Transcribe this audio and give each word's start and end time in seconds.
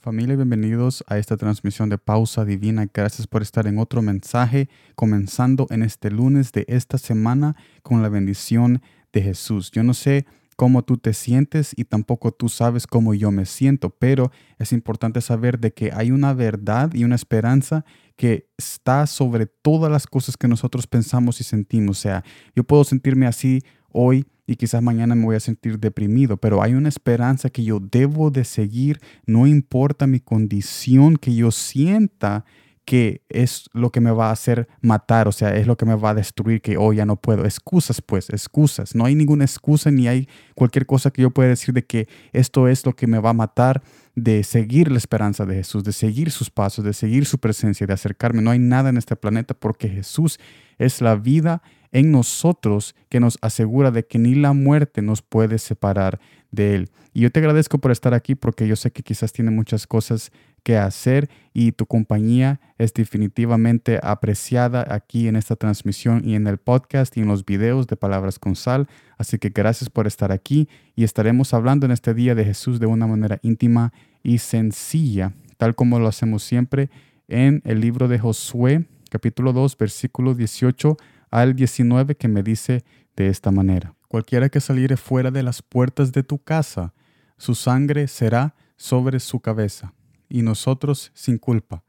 Familia, 0.00 0.36
bienvenidos 0.36 1.02
a 1.08 1.18
esta 1.18 1.36
transmisión 1.36 1.88
de 1.88 1.98
Pausa 1.98 2.44
Divina. 2.44 2.86
Gracias 2.94 3.26
por 3.26 3.42
estar 3.42 3.66
en 3.66 3.80
otro 3.80 4.00
mensaje, 4.00 4.68
comenzando 4.94 5.66
en 5.70 5.82
este 5.82 6.08
lunes 6.08 6.52
de 6.52 6.64
esta 6.68 6.98
semana 6.98 7.56
con 7.82 8.00
la 8.00 8.08
bendición 8.08 8.80
de 9.12 9.22
Jesús. 9.22 9.72
Yo 9.72 9.82
no 9.82 9.94
sé 9.94 10.24
cómo 10.54 10.84
tú 10.84 10.98
te 10.98 11.12
sientes 11.14 11.72
y 11.76 11.84
tampoco 11.84 12.30
tú 12.30 12.48
sabes 12.48 12.86
cómo 12.86 13.12
yo 13.12 13.32
me 13.32 13.44
siento, 13.44 13.90
pero 13.90 14.30
es 14.60 14.72
importante 14.72 15.20
saber 15.20 15.58
de 15.58 15.72
que 15.72 15.90
hay 15.92 16.12
una 16.12 16.32
verdad 16.32 16.94
y 16.94 17.02
una 17.02 17.16
esperanza 17.16 17.84
que 18.14 18.46
está 18.56 19.04
sobre 19.08 19.46
todas 19.46 19.90
las 19.90 20.06
cosas 20.06 20.36
que 20.36 20.46
nosotros 20.46 20.86
pensamos 20.86 21.40
y 21.40 21.44
sentimos. 21.44 21.98
O 21.98 22.00
sea, 22.00 22.22
yo 22.54 22.62
puedo 22.62 22.84
sentirme 22.84 23.26
así 23.26 23.62
hoy 23.90 24.26
y 24.48 24.56
quizás 24.56 24.82
mañana 24.82 25.14
me 25.14 25.26
voy 25.26 25.36
a 25.36 25.40
sentir 25.40 25.78
deprimido, 25.78 26.38
pero 26.38 26.62
hay 26.62 26.72
una 26.72 26.88
esperanza 26.88 27.50
que 27.50 27.62
yo 27.62 27.80
debo 27.80 28.30
de 28.30 28.44
seguir, 28.44 28.98
no 29.26 29.46
importa 29.46 30.06
mi 30.06 30.20
condición, 30.20 31.18
que 31.18 31.34
yo 31.34 31.50
sienta 31.50 32.46
que 32.86 33.20
es 33.28 33.68
lo 33.74 33.92
que 33.92 34.00
me 34.00 34.10
va 34.10 34.30
a 34.30 34.32
hacer 34.32 34.66
matar, 34.80 35.28
o 35.28 35.32
sea, 35.32 35.54
es 35.54 35.66
lo 35.66 35.76
que 35.76 35.84
me 35.84 35.94
va 35.94 36.10
a 36.10 36.14
destruir, 36.14 36.62
que 36.62 36.78
hoy 36.78 36.96
ya 36.96 37.04
no 37.04 37.16
puedo. 37.16 37.44
Excusas, 37.44 38.00
pues, 38.00 38.30
excusas. 38.30 38.94
No 38.94 39.04
hay 39.04 39.14
ninguna 39.14 39.44
excusa 39.44 39.90
ni 39.90 40.08
hay 40.08 40.26
cualquier 40.54 40.86
cosa 40.86 41.10
que 41.10 41.20
yo 41.20 41.30
pueda 41.30 41.50
decir 41.50 41.74
de 41.74 41.84
que 41.84 42.08
esto 42.32 42.68
es 42.68 42.86
lo 42.86 42.96
que 42.96 43.06
me 43.06 43.18
va 43.18 43.28
a 43.30 43.34
matar 43.34 43.82
de 44.14 44.42
seguir 44.42 44.90
la 44.90 44.96
esperanza 44.96 45.44
de 45.44 45.56
Jesús, 45.56 45.84
de 45.84 45.92
seguir 45.92 46.30
sus 46.30 46.50
pasos, 46.50 46.82
de 46.82 46.94
seguir 46.94 47.26
su 47.26 47.38
presencia, 47.38 47.86
de 47.86 47.92
acercarme. 47.92 48.40
No 48.40 48.50
hay 48.50 48.58
nada 48.58 48.88
en 48.88 48.96
este 48.96 49.14
planeta 49.14 49.52
porque 49.52 49.90
Jesús 49.90 50.40
es 50.78 51.02
la 51.02 51.16
vida 51.16 51.60
en 51.92 52.10
nosotros 52.12 52.94
que 53.08 53.20
nos 53.20 53.38
asegura 53.40 53.90
de 53.90 54.06
que 54.06 54.18
ni 54.18 54.34
la 54.34 54.52
muerte 54.52 55.02
nos 55.02 55.22
puede 55.22 55.58
separar 55.58 56.20
de 56.50 56.74
Él. 56.74 56.90
Y 57.12 57.20
yo 57.22 57.30
te 57.30 57.40
agradezco 57.40 57.78
por 57.78 57.90
estar 57.90 58.14
aquí 58.14 58.34
porque 58.34 58.68
yo 58.68 58.76
sé 58.76 58.90
que 58.90 59.02
quizás 59.02 59.32
tiene 59.32 59.50
muchas 59.50 59.86
cosas 59.86 60.30
que 60.62 60.76
hacer 60.76 61.30
y 61.54 61.72
tu 61.72 61.86
compañía 61.86 62.60
es 62.78 62.92
definitivamente 62.92 63.98
apreciada 64.02 64.86
aquí 64.88 65.28
en 65.28 65.36
esta 65.36 65.56
transmisión 65.56 66.22
y 66.24 66.34
en 66.34 66.46
el 66.46 66.58
podcast 66.58 67.16
y 67.16 67.20
en 67.20 67.28
los 67.28 67.44
videos 67.44 67.86
de 67.86 67.96
Palabras 67.96 68.38
con 68.38 68.54
Sal. 68.54 68.86
Así 69.16 69.38
que 69.38 69.48
gracias 69.48 69.90
por 69.90 70.06
estar 70.06 70.30
aquí 70.30 70.68
y 70.94 71.04
estaremos 71.04 71.54
hablando 71.54 71.86
en 71.86 71.92
este 71.92 72.14
día 72.14 72.34
de 72.34 72.44
Jesús 72.44 72.80
de 72.80 72.86
una 72.86 73.06
manera 73.06 73.38
íntima 73.42 73.92
y 74.22 74.38
sencilla, 74.38 75.32
tal 75.56 75.74
como 75.74 75.98
lo 75.98 76.08
hacemos 76.08 76.42
siempre 76.42 76.90
en 77.28 77.62
el 77.64 77.80
libro 77.80 78.08
de 78.08 78.18
Josué, 78.18 78.86
capítulo 79.10 79.52
2, 79.52 79.76
versículo 79.76 80.34
18 80.34 80.96
al 81.30 81.54
19 81.54 82.16
que 82.16 82.28
me 82.28 82.42
dice 82.42 82.84
de 83.16 83.28
esta 83.28 83.50
manera. 83.50 83.94
Cualquiera 84.08 84.48
que 84.48 84.60
saliere 84.60 84.96
fuera 84.96 85.30
de 85.30 85.42
las 85.42 85.62
puertas 85.62 86.12
de 86.12 86.22
tu 86.22 86.38
casa, 86.38 86.94
su 87.36 87.54
sangre 87.54 88.08
será 88.08 88.54
sobre 88.76 89.20
su 89.20 89.40
cabeza, 89.40 89.92
y 90.28 90.42
nosotros 90.42 91.10
sin 91.14 91.38
culpa. 91.38 91.84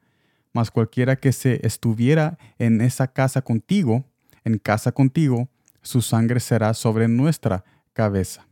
Mas 0.52 0.72
cualquiera 0.72 1.16
que 1.16 1.32
se 1.32 1.66
estuviera 1.66 2.38
en 2.58 2.82
esa 2.82 3.08
casa 3.08 3.42
contigo, 3.42 4.06
en 4.44 4.58
casa 4.58 4.92
contigo, 4.92 5.50
su 5.82 6.02
sangre 6.02 6.40
será 6.40 6.74
sobre 6.74 7.08
nuestra 7.08 7.64
cabeza, 7.94 8.48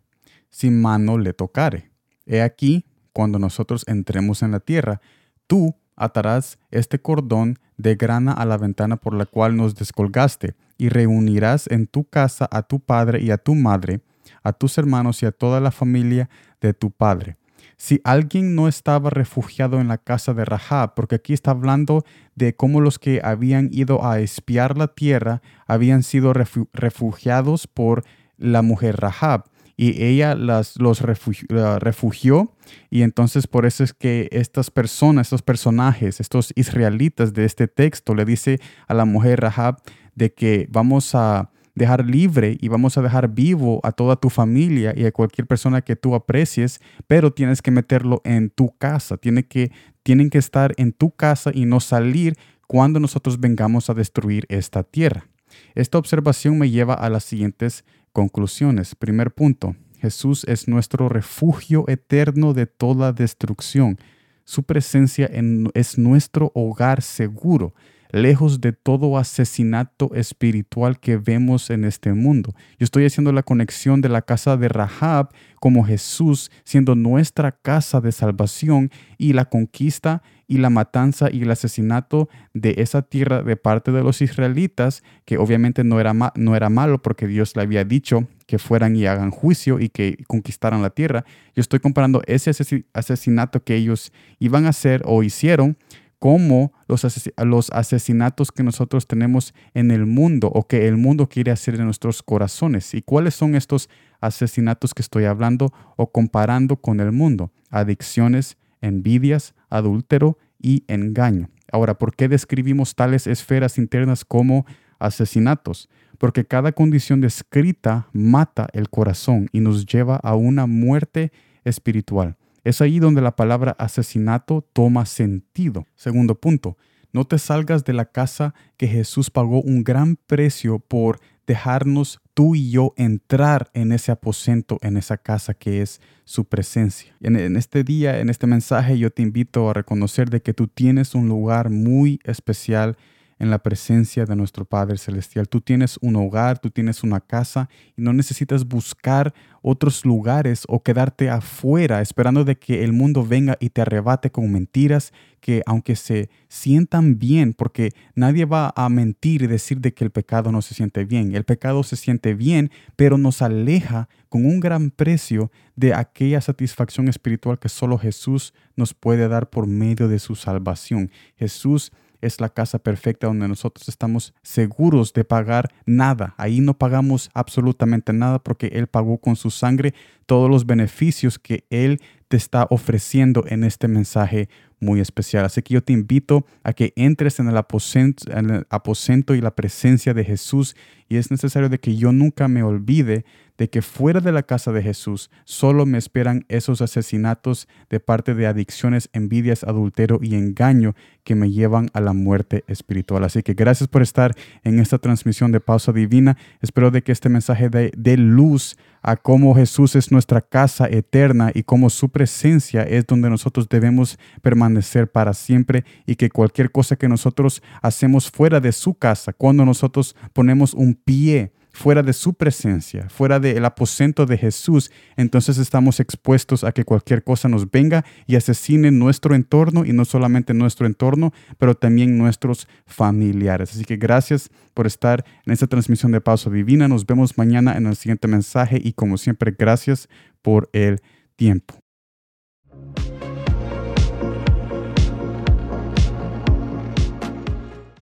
si 0.50 0.70
mano 0.70 1.18
le 1.18 1.34
tocare. 1.34 1.92
He 2.26 2.42
aquí, 2.42 2.86
cuando 3.12 3.40
nosotros 3.40 3.84
entremos 3.88 4.44
en 4.44 4.52
la 4.52 4.60
tierra, 4.60 5.02
tú 5.48 5.76
atarás 5.96 6.60
este 6.72 7.00
cordón 7.00 7.58
de 7.78 7.96
grana 7.96 8.32
a 8.32 8.46
la 8.46 8.58
ventana 8.58 8.98
por 8.98 9.14
la 9.14 9.26
cual 9.26 9.58
nos 9.58 9.76
descolgaste, 9.76 10.56
y 10.78 10.90
reunirás 10.90 11.68
en 11.68 11.88
tu 11.88 12.06
casa 12.06 12.48
a 12.52 12.64
tu 12.64 12.80
padre 12.80 13.22
y 13.22 13.32
a 13.32 13.38
tu 13.38 13.56
madre, 13.56 14.02
a 14.44 14.54
tus 14.54 14.78
hermanos 14.78 15.24
y 15.24 15.26
a 15.26 15.32
toda 15.32 15.60
la 15.60 15.72
familia 15.72 16.30
de 16.62 16.74
tu 16.74 16.92
padre. 16.92 17.38
Si 17.80 18.02
alguien 18.04 18.56
no 18.56 18.68
estaba 18.68 19.12
refugiado 19.12 19.80
en 19.80 19.88
la 19.88 20.00
casa 20.00 20.34
de 20.34 20.46
Rahab, 20.46 20.96
porque 20.96 21.16
aquí 21.16 21.34
está 21.34 21.52
hablando 21.52 22.04
de 22.36 22.56
cómo 22.56 22.82
los 22.82 22.98
que 22.98 23.22
habían 23.24 23.70
ido 23.72 24.06
a 24.06 24.20
espiar 24.20 24.78
la 24.78 24.88
tierra 24.88 25.42
habían 25.68 26.02
sido 26.02 26.34
refugiados 26.34 27.68
por 27.68 28.04
la 28.38 28.64
mujer 28.64 28.98
Rahab 28.98 29.46
y 29.80 30.04
ella 30.04 30.34
los 30.34 31.02
refugió 31.02 32.52
y 32.90 33.04
entonces 33.04 33.46
por 33.46 33.68
eso 33.68 33.84
es 33.84 33.94
que 33.94 34.28
estas 34.32 34.72
personas, 34.72 35.28
estos 35.28 35.44
personajes, 35.44 36.20
estos 36.20 36.52
israelitas 36.56 37.32
de 37.34 37.46
este 37.46 37.68
texto 37.68 38.16
le 38.16 38.26
dice 38.26 38.60
a 38.88 38.96
la 38.96 39.06
mujer 39.06 39.40
Rahab 39.40 39.78
de 40.18 40.34
que 40.34 40.68
vamos 40.72 41.14
a 41.14 41.52
dejar 41.76 42.04
libre 42.04 42.58
y 42.60 42.70
vamos 42.70 42.98
a 42.98 43.04
dejar 43.04 43.30
vivo 43.30 43.80
a 43.84 43.92
toda 43.92 44.16
tu 44.16 44.32
familia 44.32 44.94
y 44.98 45.06
a 45.06 45.12
cualquier 45.12 45.46
persona 45.46 45.82
que 45.82 45.96
tú 45.96 46.16
aprecies, 46.16 46.82
pero 47.06 47.32
tienes 47.32 47.62
que 47.62 47.70
meterlo 47.70 48.22
en 48.26 48.50
tu 48.50 48.76
casa, 48.80 49.18
Tiene 49.18 49.44
que, 49.44 49.72
tienen 50.02 50.32
que 50.32 50.40
estar 50.40 50.74
en 50.78 50.92
tu 50.92 51.12
casa 51.12 51.52
y 51.54 51.66
no 51.66 51.80
salir 51.80 52.36
cuando 52.66 53.00
nosotros 53.00 53.40
vengamos 53.40 53.92
a 53.92 53.94
destruir 53.94 54.48
esta 54.50 54.82
tierra. 54.84 55.28
Esta 55.76 56.00
observación 56.00 56.58
me 56.58 56.72
lleva 56.72 56.96
a 56.96 57.10
las 57.12 57.24
siguientes 57.24 57.86
conclusiones. 58.12 58.96
Primer 58.96 59.32
punto, 59.32 59.76
Jesús 60.00 60.46
es 60.48 60.68
nuestro 60.68 61.10
refugio 61.10 61.86
eterno 61.88 62.56
de 62.56 62.66
toda 62.66 63.14
destrucción. 63.14 64.00
Su 64.46 64.64
presencia 64.64 65.30
es 65.76 65.98
nuestro 66.00 66.52
hogar 66.56 67.04
seguro 67.04 67.76
lejos 68.12 68.62
de 68.62 68.74
todo 68.74 69.18
asesinato 69.18 70.14
espiritual 70.14 71.00
que 71.00 71.18
vemos 71.18 71.70
en 71.70 71.84
este 71.84 72.14
mundo. 72.14 72.54
Yo 72.80 72.84
estoy 72.84 73.06
haciendo 73.06 73.32
la 73.32 73.44
conexión 73.44 74.02
de 74.02 74.10
la 74.10 74.22
casa 74.22 74.58
de 74.58 74.70
Rahab 74.70 75.30
como 75.60 75.84
Jesús 75.84 76.52
siendo 76.64 76.96
nuestra 76.96 77.52
casa 77.52 78.02
de 78.02 78.12
salvación 78.12 78.92
y 79.18 79.34
la 79.34 79.46
conquista 79.46 80.22
y 80.48 80.60
la 80.60 80.70
matanza 80.70 81.30
y 81.32 81.42
el 81.42 81.52
asesinato 81.52 82.30
de 82.54 82.76
esa 82.78 83.02
tierra 83.02 83.44
de 83.44 83.58
parte 83.58 83.92
de 83.92 84.02
los 84.02 84.22
israelitas, 84.22 85.04
que 85.26 85.38
obviamente 85.38 85.84
no 85.84 86.00
era, 86.00 86.14
no 86.36 86.56
era 86.56 86.70
malo 86.70 87.02
porque 87.02 87.28
Dios 87.28 87.56
le 87.56 87.64
había 87.64 87.84
dicho 87.84 88.28
que 88.46 88.58
fueran 88.58 88.96
y 88.96 89.06
hagan 89.06 89.30
juicio 89.30 89.80
y 89.80 89.90
que 89.90 90.24
conquistaran 90.28 90.82
la 90.82 90.90
tierra. 90.90 91.26
Yo 91.54 91.62
estoy 91.62 91.80
comparando 91.80 92.22
ese 92.28 92.52
asesinato 92.94 93.64
que 93.64 93.76
ellos 93.76 94.14
iban 94.40 94.66
a 94.66 94.70
hacer 94.70 95.02
o 95.06 95.22
hicieron 95.22 95.78
como 96.20 96.74
los, 96.88 97.06
los 97.38 97.70
asesinatos 97.72 98.52
que 98.52 98.64
nosotros 98.64 99.08
tenemos 99.08 99.54
en 99.74 99.92
el 99.92 100.06
mundo 100.06 100.48
o 100.54 100.68
que 100.68 100.88
el 100.88 100.98
mundo 100.98 101.30
quiere 101.30 101.52
hacer 101.52 101.76
en 101.76 101.86
nuestros 101.86 102.24
corazones. 102.24 102.94
¿Y 102.94 103.02
cuáles 103.02 103.36
son 103.36 103.56
estos 103.56 103.90
asesinatos 104.20 104.94
que 104.94 105.02
estoy 105.02 105.26
hablando 105.26 105.72
o 105.96 106.12
comparando 106.12 106.78
con 106.78 107.00
el 107.00 107.12
mundo? 107.12 107.52
Adicciones, 107.70 108.58
envidias, 108.82 109.54
adúltero 109.70 110.38
y 110.60 110.84
engaño. 110.88 111.50
Ahora, 111.72 111.98
¿por 111.98 112.16
qué 112.16 112.28
describimos 112.28 112.96
tales 112.96 113.28
esferas 113.28 113.78
internas 113.78 114.26
como 114.26 114.66
asesinatos? 115.00 115.90
Porque 116.18 116.46
cada 116.46 116.72
condición 116.72 117.22
descrita 117.22 118.08
mata 118.14 118.68
el 118.74 118.90
corazón 118.90 119.50
y 119.52 119.60
nos 119.60 119.86
lleva 119.86 120.16
a 120.16 120.36
una 120.36 120.66
muerte 120.66 121.32
espiritual. 121.64 122.38
Es 122.64 122.82
ahí 122.82 123.00
donde 123.00 123.22
la 123.22 123.36
palabra 123.36 123.76
asesinato 123.80 124.62
toma 124.74 125.06
sentido. 125.06 125.86
Segundo 125.96 126.36
punto, 126.36 126.78
no 127.14 127.26
te 127.26 127.40
salgas 127.40 127.84
de 127.84 127.94
la 127.94 128.06
casa 128.06 128.54
que 128.78 128.88
Jesús 128.88 129.30
pagó 129.30 129.62
un 129.62 129.84
gran 129.84 130.18
precio 130.18 130.80
por 130.80 131.20
dejarnos 131.48 132.20
tú 132.34 132.56
y 132.56 132.70
yo 132.70 132.94
entrar 132.98 133.70
en 133.74 133.94
ese 133.94 134.12
aposento, 134.12 134.78
en 134.82 134.98
esa 134.98 135.18
casa 135.18 135.54
que 135.54 135.82
es 135.82 136.02
su 136.26 136.46
presencia. 136.46 137.16
En, 137.22 137.38
en, 137.38 137.56
este 137.56 137.84
día, 137.84 138.20
en 138.20 138.30
este 138.30 138.46
mensaje, 138.48 139.00
yo 139.00 139.10
te 139.10 139.22
invito 139.22 139.70
a 139.70 139.74
reconocer 139.74 140.30
de 140.30 140.42
que 140.42 140.54
tú 140.54 140.68
tienes 140.68 141.16
un 141.16 141.30
lugar 141.30 141.70
muy 141.70 142.20
especial 142.26 142.98
en 143.40 143.50
la 143.50 143.60
presencia 143.60 144.26
de 144.26 144.36
nuestro 144.36 144.66
Padre 144.66 144.98
Celestial. 144.98 145.48
Tú 145.48 145.62
tienes 145.62 145.98
un 146.02 146.16
hogar, 146.16 146.60
tú 146.60 146.70
tienes 146.70 147.04
una 147.04 147.20
casa 147.20 147.70
y 147.96 148.02
no 148.02 148.14
necesitas 148.14 148.68
buscar 148.68 149.34
otros 149.62 150.06
lugares 150.06 150.64
o 150.68 150.82
quedarte 150.82 151.30
afuera 151.30 152.02
esperando 152.02 152.44
de 152.44 152.58
que 152.58 152.84
el 152.84 152.94
mundo 152.94 153.26
venga 153.26 153.58
y 153.60 153.70
te 153.70 153.82
arrebate 153.82 154.32
con 154.32 154.52
mentiras 154.52 155.12
que 155.40 155.62
aunque 155.66 155.96
se 155.96 156.30
sientan 156.48 157.20
bien, 157.20 157.54
porque 157.54 157.92
nadie 158.16 158.46
va 158.46 158.74
a 158.76 158.90
mentir 158.90 159.44
y 159.44 159.48
decir 159.48 159.80
de 159.80 159.94
que 159.94 160.04
el 160.04 160.12
pecado 160.12 160.52
no 160.52 160.62
se 160.62 160.74
siente 160.74 161.06
bien. 161.06 161.36
El 161.36 161.44
pecado 161.44 161.84
se 161.84 161.96
siente 161.96 162.34
bien, 162.34 162.72
pero 162.96 163.18
nos 163.18 163.42
aleja 163.42 164.10
con 164.30 164.46
un 164.46 164.60
gran 164.60 164.90
precio 164.90 165.52
de 165.76 165.94
aquella 165.94 166.42
satisfacción 166.42 167.08
espiritual 167.08 167.60
que 167.60 167.70
solo 167.70 167.98
Jesús 167.98 168.54
nos 168.76 168.94
puede 168.94 169.28
dar 169.28 169.50
por 169.50 169.68
medio 169.68 170.08
de 170.08 170.20
su 170.20 170.36
salvación. 170.36 171.12
Jesús 171.38 171.92
es 172.22 172.42
la 172.42 172.50
casa 172.50 172.80
perfecta 172.80 173.28
donde 173.28 173.48
nosotros 173.48 173.88
estamos 173.90 174.34
seguros 174.42 175.14
de 175.14 175.24
pagar 175.24 175.74
nada. 175.86 176.34
Ahí 176.38 176.60
no 176.60 176.78
pagamos 176.78 177.30
absolutamente 177.34 178.14
nada 178.14 178.40
porque 178.40 178.68
Él 178.68 178.88
pagó 178.88 179.18
con 179.18 179.36
su 179.36 179.50
sangre 179.50 179.94
todos 180.26 180.50
los 180.50 180.66
beneficios 180.66 181.40
que 181.40 181.66
Él 181.70 182.02
te 182.28 182.38
está 182.38 182.68
ofreciendo 182.70 183.46
en 183.48 183.64
este 183.64 183.88
mensaje 183.88 184.50
muy 184.80 185.00
especial. 185.00 185.46
Así 185.46 185.62
que 185.62 185.74
yo 185.74 185.84
te 185.84 185.94
invito 185.94 186.46
a 186.64 186.74
que 186.74 186.94
entres 186.96 187.40
en 187.40 187.48
el, 187.48 187.58
aposento, 187.58 188.32
en 188.32 188.50
el 188.50 188.68
aposento 188.70 189.34
y 189.34 189.42
la 189.42 189.56
presencia 189.56 190.14
de 190.14 190.24
Jesús 190.24 190.76
y 191.10 191.18
es 191.18 191.32
necesario 191.32 191.70
de 191.70 191.80
que 191.80 191.96
yo 191.96 192.12
nunca 192.12 192.48
me 192.48 192.64
olvide 192.64 193.26
de 193.58 193.70
que 193.70 193.82
fuera 193.82 194.20
de 194.20 194.32
la 194.32 194.44
casa 194.44 194.72
de 194.72 194.84
Jesús 194.84 195.30
solo 195.46 195.86
me 195.86 195.98
esperan 195.98 196.46
esos 196.48 196.82
asesinatos 196.82 197.68
de 197.90 198.00
parte 198.00 198.34
de 198.34 198.48
adicciones, 198.48 199.10
envidias, 199.14 199.64
adulterio 199.64 200.20
y 200.22 200.36
engaño 200.36 200.96
que 201.24 201.36
me 201.36 201.52
llevan 201.52 201.90
a 201.94 202.00
la 202.00 202.14
muerte 202.14 202.64
espiritual. 202.68 203.24
Así 203.24 203.44
que 203.44 203.54
gracias 203.54 203.90
por 203.90 204.02
estar 204.02 204.34
en 204.64 204.80
esta 204.80 204.98
transmisión 204.98 205.52
de 205.52 205.60
Pausa 205.60 205.92
Divina. 205.92 206.38
Espero 206.62 206.92
de 206.92 207.04
que 207.04 207.12
este 207.12 207.30
mensaje 207.30 207.70
dé 207.70 208.18
luz 208.18 208.78
a 209.02 209.16
cómo 209.16 209.56
Jesús 209.56 209.96
es 209.96 210.12
nuestra 210.12 210.42
casa 210.42 210.88
eterna 210.90 211.52
y 211.54 211.64
cómo 211.64 211.90
su 211.90 212.10
presencia 212.10 212.84
es 212.84 213.06
donde 213.06 213.30
nosotros 213.30 213.70
debemos 213.70 214.18
permanecer 214.42 215.10
para 215.12 215.34
siempre 215.34 215.86
y 216.06 216.16
que 216.16 216.30
cualquier 216.30 216.72
cosa 216.72 216.96
que 216.96 217.08
nosotros 217.08 217.62
hacemos 217.82 218.30
fuera 218.30 218.60
de 218.60 218.72
su 218.72 218.96
casa, 218.96 219.34
cuando 219.34 219.66
nosotros 219.66 220.16
ponemos 220.34 220.74
un 220.74 220.96
pie 220.96 221.52
fuera 221.78 222.02
de 222.02 222.14
su 222.14 222.34
presencia, 222.34 223.08
fuera 223.08 223.40
del 223.40 223.64
aposento 223.64 224.26
de 224.26 224.36
Jesús, 224.36 224.90
entonces 225.16 225.60
estamos 225.60 226.00
expuestos 226.00 226.64
a 226.64 226.72
que 226.72 226.84
cualquier 226.84 227.24
cosa 227.24 227.50
nos 227.50 227.70
venga 227.70 228.04
y 228.26 228.36
asesine 228.36 228.90
nuestro 228.90 229.36
entorno 229.36 229.86
y 229.86 229.94
no 229.94 230.04
solamente 230.04 230.56
nuestro 230.56 230.88
entorno, 230.88 231.34
pero 231.60 231.76
también 231.76 232.18
nuestros 232.18 232.68
familiares. 232.88 233.74
Así 233.74 233.86
que 233.86 233.96
gracias 233.96 234.50
por 234.74 234.88
estar 234.88 235.24
en 235.46 235.54
esta 235.54 235.68
transmisión 235.68 236.12
de 236.12 236.20
Pausa 236.20 236.50
Divina. 236.50 236.88
Nos 236.88 237.06
vemos 237.06 237.38
mañana 237.38 237.78
en 237.78 237.86
el 237.86 237.96
siguiente 237.96 238.28
mensaje 238.28 238.82
y 238.84 238.94
como 238.94 239.20
siempre, 239.20 239.56
gracias 239.56 240.10
por 240.42 240.72
el 240.74 241.00
tiempo. 241.36 241.76